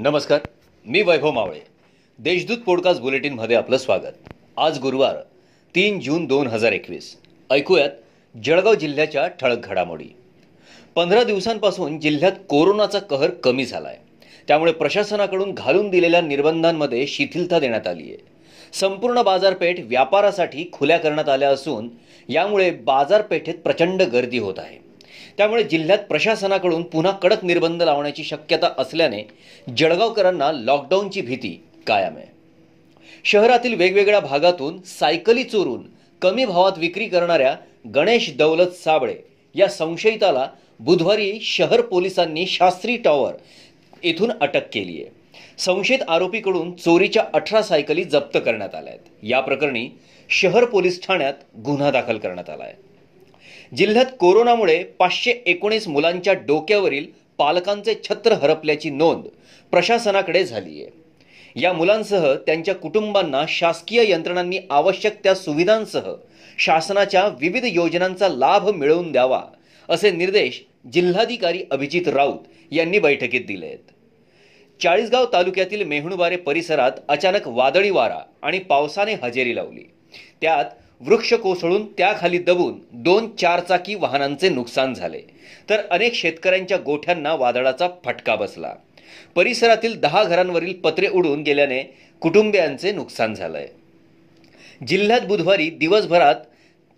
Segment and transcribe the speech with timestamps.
[0.00, 0.40] नमस्कार
[0.86, 1.60] मी वैभव मावळे.
[2.18, 4.32] देशदूत पॉडकास्ट बुलेटिनमध्ये आपलं स्वागत.
[4.56, 5.16] आज गुरुवार
[5.74, 7.16] तीन जून दोन हजार एकवीस.
[7.50, 7.90] ऐकूयात
[8.44, 10.04] जळगाव जिल्ह्याच्या ठळक घडामोडी.
[10.94, 13.96] पंधरा दिवसांपासून जिल्ह्यात कोरोनाचा कहर कमी झाला आहे
[14.48, 18.16] त्यामुळे प्रशासनाकडून घालून दिलेल्या निर्बंधांमध्ये शिथिलता देण्यात आली आहे
[18.72, 21.88] संपूर्ण बाजारपेठ व्यापारासाठी खुल्या करण्यात आल्या असून
[22.28, 24.87] यामुळे बाजारपेठेत प्रचंड गर्दी होत आहे.
[25.36, 29.22] त्यामुळे जिल्ह्यात प्रशासनाकडून पुन्हा कडक निर्बंध लावण्याची शक्यता असल्याने
[29.76, 32.26] जळगावकरांना लॉकडाऊनची भीती कायम आहे.
[33.24, 35.82] शहरातील वेगवेगळ्या भागातून सायकली चोरून
[36.22, 37.56] कमी भावात विक्री करणाऱ्या
[37.94, 39.14] गणेश दौलत साबळे
[39.54, 40.48] या संशयिताला
[40.80, 43.32] बुधवारी शहर पोलिसांनी शास्त्री टॉवर
[44.04, 45.10] येथून अटक केली आहे.
[45.58, 49.04] संशयित आरोपीकडून चोरीच्या अठरा सायकली जप्त करण्यात आल्या आहेत.
[49.22, 49.88] या प्रकरणी
[50.30, 52.87] शहर पोलीस ठाण्यात गुन्हा दाखल करण्यात आला आहे.
[53.76, 57.06] जिल्ह्यात कोरोनामुळे पाचशे एकोणीस मुलांच्या डोक्यावरील
[57.38, 59.24] पालकांचे छत्र हरपल्याची नोंद
[59.70, 60.90] प्रशासनाकडे झाली आहे.
[61.56, 66.12] या मुलांसह त्यांच्या कुटुंबांना शासकीय यंत्रणांनी आवश्यक त्या सुविधांसह
[66.58, 69.42] शासनाच्या विविध योजनांचा लाभ मिळवून द्यावा
[69.88, 70.62] असे निर्देश
[70.92, 72.38] जिल्हाधिकारी अभिजित राऊत
[72.70, 73.78] यांनी बैठकीत दिले आहेत.
[74.82, 79.82] चाळीसगाव तालुक्यातील मेहणुबारे परिसरात अचानक वादळी वारा आणि पावसाने हजेरी लावली.
[80.40, 80.64] त्यात
[81.00, 85.20] वृक्ष कोसळून त्याखाली दबून दोन चारचाकी वाहनांचे नुकसान झाले.
[85.70, 88.74] तर अनेक शेतकऱ्यांच्या गोठ्यांना वादळाचा फटका बसला.
[89.34, 91.82] परिसरातील दहा घरांवरील पत्रे उडून गेल्याने
[92.20, 93.66] कुटुंबियांचे नुकसान झालंय.
[94.88, 96.34] जिल्ह्यात बुधवारी दिवसभरात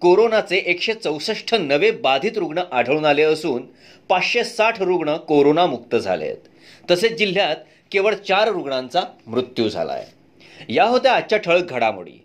[0.00, 3.62] कोरोनाचे एकशे चौसष्ट नवे बाधित रुग्ण आढळून आले असून
[4.08, 7.56] पाचशे साठ रुग्ण कोरोनामुक्त झाले आहेत तसेच जिल्ह्यात
[7.92, 12.24] केवळ चार रुग्णांचा मृत्यू झाला आहे या होत्या आजच्या ठळक घडामोडी.